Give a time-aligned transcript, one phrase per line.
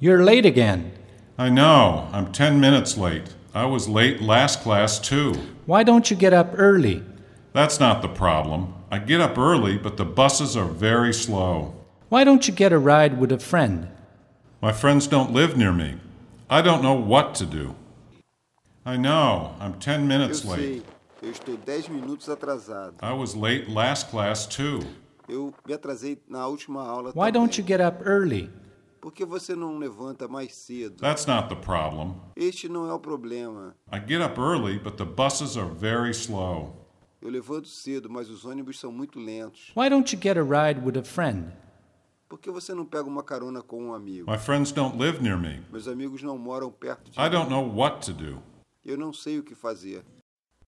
[0.00, 0.92] You're late again.
[1.36, 2.08] I know.
[2.12, 3.34] I'm 10 minutes late.
[3.54, 5.32] I was late last class, too.
[5.66, 7.02] Why don't you get up early?
[7.52, 8.74] That's not the problem.
[8.90, 11.74] I get up early, but the buses are very slow.
[12.08, 13.88] Why don't you get a ride with a friend?
[14.62, 15.96] My friends don't live near me.
[16.48, 17.74] I don't know what to do.
[18.86, 19.54] I know.
[19.60, 20.82] I'm 10 Eu minutes sei, late.
[21.22, 22.94] eu estou 10 minutos atrasado.
[23.02, 24.80] I was late last class, too.
[25.28, 27.32] Eu me atrasei na última aula Why também.
[27.32, 28.48] don't you get up early?
[29.00, 30.96] Por que você não levanta mais cedo?
[30.96, 32.16] That's not the problem.
[32.36, 33.74] Este não é o problema.
[33.92, 36.86] I get up early, but the buses are very slow.
[37.20, 39.72] Eu levanto cedo, mas os ônibus são muito lentos.
[39.76, 41.52] Why don't you get a ride with a friend?
[42.28, 44.30] Por que você não pega uma carona com um amigo?
[44.30, 45.62] My friends don't live near me.
[45.70, 47.30] Meus amigos não moram perto de I mim.
[47.30, 48.42] don't know what to do.
[48.84, 50.04] Eu não sei o que fazer.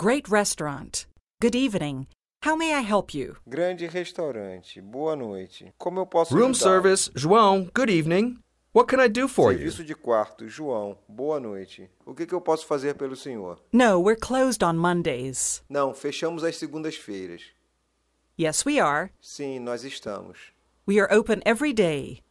[0.00, 1.06] Great restaurant.
[1.40, 2.06] Good evening.
[2.44, 3.36] How may I help you?
[3.46, 4.80] Grande restaurante.
[4.80, 5.72] Boa noite.
[5.78, 6.58] Como eu posso Room ajudar?
[6.58, 8.38] service, João, good evening.
[8.74, 9.58] What can I do for you?
[9.58, 10.48] Serviço de quarto.
[10.48, 10.98] João.
[11.08, 11.88] Boa noite.
[12.04, 13.60] O que, que eu posso fazer pelo senhor?
[13.72, 15.62] No, we're closed on Mondays.
[15.68, 17.42] Não, fechamos às segundas-feiras.
[18.40, 19.10] Yes, we are.
[19.20, 20.38] Sim, nós estamos.
[20.88, 22.22] We are open every day.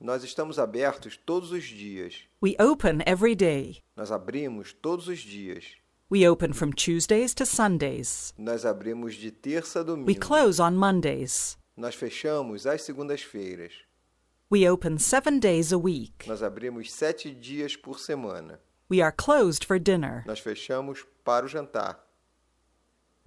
[0.00, 2.24] Nós estamos abertos todos os dias.
[2.42, 3.78] We open every day.
[3.96, 5.64] Nós abrimos todos os dias.
[6.10, 8.32] We open from Tuesdays to Sundays.
[8.38, 10.20] Nós abrimos de terça a We domingo.
[10.20, 11.58] close on Mondays.
[11.76, 13.72] Nós fechamos às segundas-feiras.
[14.50, 16.26] We open seven days a week.
[16.26, 18.58] Nós abrimos sete dias por semana.
[18.90, 20.24] We are closed for dinner.
[20.26, 22.02] Nós fechamos para o jantar.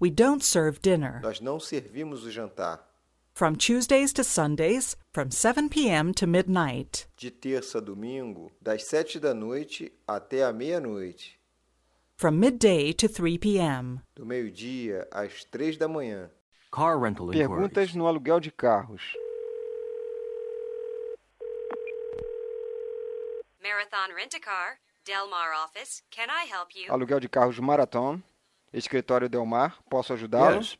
[0.00, 1.20] We don't serve dinner.
[1.22, 2.84] Nós não servimos o jantar.
[3.32, 6.12] From Tuesdays to Sundays, from 7 p.m.
[6.14, 7.06] to midnight.
[7.16, 11.38] De terça a domingo, das sete da noite até a meia-noite.
[12.22, 14.00] From midday to 3 p.m.
[14.14, 16.30] Do meio-dia às três da manhã.
[16.70, 19.02] Car rental Perguntas no aluguel de carros.
[23.60, 26.04] Marathon Rent-A-Car, Delmar office.
[26.12, 26.92] Can I help you?
[26.92, 28.22] Aluguel de carros Marathon.
[28.72, 29.82] Escritório Delmar.
[29.90, 30.58] Posso ajudá-lo?
[30.58, 30.76] Yes.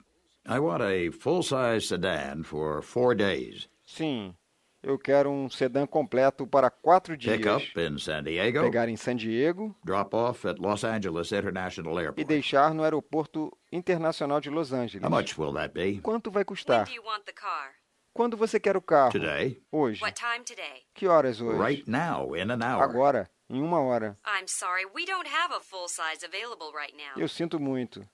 [0.46, 3.66] I want a full size sedan for four days.
[3.84, 4.36] Sim.
[4.82, 7.36] Eu quero um sedã completo para quatro dias.
[7.36, 11.94] Pick up in San Diego, Pegar em San Diego drop off at Los Angeles International
[12.00, 12.26] e Airport.
[12.26, 15.04] deixar no Aeroporto Internacional de Los Angeles.
[15.04, 16.00] How much will that be?
[16.00, 16.84] Quanto vai When custar?
[16.86, 17.74] do you want the car?
[18.12, 19.12] Quando você quer o carro?
[19.12, 19.62] Today?
[19.70, 20.02] Hoje.
[20.02, 20.82] What time today?
[20.94, 21.58] Que horas hoje?
[21.58, 22.82] Right now, in an hour.
[22.82, 24.18] Agora, em uma hora.
[24.26, 27.16] I'm sorry, we don't have a full size available right now.
[27.22, 28.04] Eu sinto muito.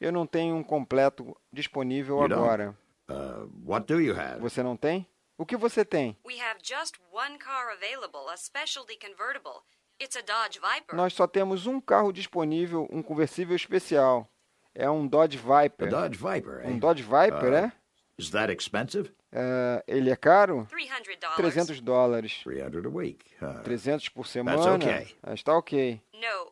[0.00, 2.40] Eu não tenho um completo disponível You don't?
[2.42, 2.78] agora.
[3.10, 4.40] Uh, what do you have?
[4.40, 5.06] Você não tem?
[5.38, 6.16] O que você tem?
[6.26, 9.62] We have just one car available, a specialty convertible.
[10.00, 10.94] It's a Dodge Viper.
[10.96, 14.28] Nós só temos um carro disponível, um conversível especial.
[14.74, 15.88] É um Dodge A Viper.
[15.90, 16.66] Dodge Viper?
[16.66, 17.72] Um Dodge Viper, Uh, é?
[18.18, 19.12] Is that expensive?
[19.30, 20.66] É, Ele é caro?
[20.70, 21.36] $300.
[21.36, 22.40] 300 dólares.
[22.44, 23.24] 300 a week.
[23.40, 24.74] Uh, 300 por semana?
[24.74, 25.14] okay.
[25.22, 26.00] Ah, Está ok.
[26.14, 26.51] No, 300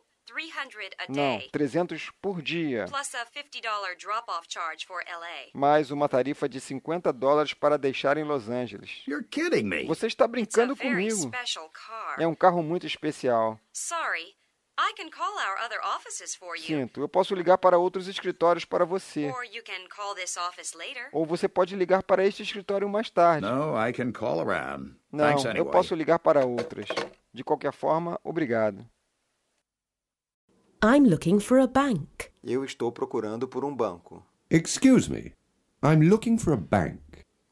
[1.09, 1.49] Não, day.
[1.51, 2.85] 300 por dia.
[2.89, 5.49] Plus a $50 drop-off charge for LA.
[5.53, 9.03] Mais uma tarifa de 50 dólares para deixar em Los Angeles.
[9.07, 9.85] you're kidding me.
[9.85, 11.31] Você está brincando comigo.
[12.17, 13.59] É um carro muito especial.
[13.73, 14.35] Sorry,
[14.79, 16.63] I can call our other offices for you.
[16.63, 19.27] Sinto, eu posso ligar para outros escritórios para você.
[19.27, 21.07] Or you can call this office later.
[21.11, 23.45] Ou você pode ligar para este escritório mais tarde.
[23.45, 24.95] No, I can call around.
[25.11, 26.87] Não, eu posso ligar para outras.
[27.33, 28.85] De qualquer forma, obrigado.
[30.83, 32.31] I'm looking for a bank.
[32.43, 34.25] Eu estou procurando por um banco.
[34.49, 35.31] Excuse me.
[35.83, 36.99] I'm looking for a bank.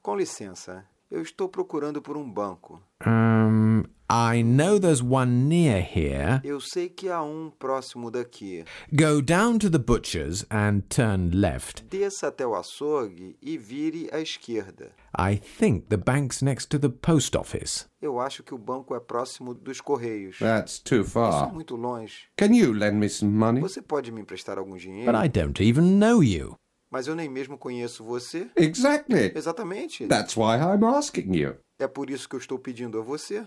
[0.02, 2.82] Com licença, eu estou procurando por um banco.
[3.06, 6.42] Um, I know there's one near here.
[6.44, 8.66] Eu sei que há um próximo daqui.
[8.92, 11.84] Go down to the butcher's and turn left.
[11.92, 14.92] Desça até o açougue e vire à esquerda.
[15.16, 17.88] I think the bank's next to the post office.
[18.02, 20.40] Eu acho que o banco é próximo dos correios.
[20.40, 21.54] That's too Isso é far.
[21.54, 22.30] muito longe.
[22.36, 23.62] Can you lend me some money?
[23.62, 25.12] Você pode me emprestar algum dinheiro?
[25.12, 26.56] But I don't even know you.
[26.92, 28.50] Mas eu nem mesmo conheço você.
[28.56, 29.32] Exactly.
[29.36, 30.08] Exatamente.
[30.08, 31.58] That's why I'm asking you.
[31.78, 33.46] É por isso que eu estou pedindo a você.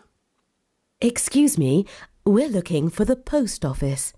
[1.05, 1.85] Excuse me,
[2.25, 4.15] we're looking for the post office.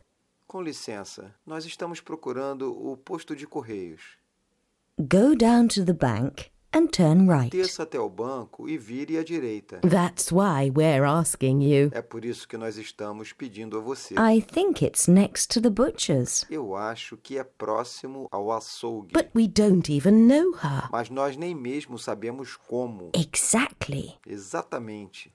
[0.46, 4.18] Com licença, nós estamos procurando o posto de correios.
[4.98, 7.48] Go down to the bank and turn right.
[7.56, 9.80] Desça até o banco e vire à direita.
[9.80, 11.90] That's why we're asking you.
[11.94, 14.14] É por isso que nós estamos pedindo a você.
[14.16, 16.44] I think it's next to the butcher's.
[16.50, 19.14] Eu acho que é próximo ao açougue.
[19.14, 20.90] But we don't even know her.
[20.92, 23.10] Mas nós nem mesmo sabemos como.
[23.14, 24.18] Exactly.
[24.26, 25.34] Exatamente.